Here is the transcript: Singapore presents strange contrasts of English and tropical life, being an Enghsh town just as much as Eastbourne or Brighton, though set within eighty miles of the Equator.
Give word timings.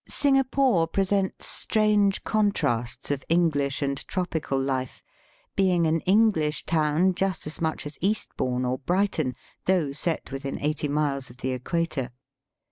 Singapore 0.09 0.87
presents 0.87 1.45
strange 1.45 2.23
contrasts 2.23 3.11
of 3.11 3.23
English 3.29 3.83
and 3.83 3.99
tropical 4.07 4.59
life, 4.59 5.03
being 5.55 5.85
an 5.85 6.01
Enghsh 6.07 6.65
town 6.65 7.13
just 7.13 7.45
as 7.45 7.61
much 7.61 7.85
as 7.85 7.99
Eastbourne 8.01 8.65
or 8.65 8.79
Brighton, 8.79 9.35
though 9.65 9.91
set 9.91 10.31
within 10.31 10.59
eighty 10.59 10.87
miles 10.87 11.29
of 11.29 11.37
the 11.37 11.51
Equator. 11.51 12.09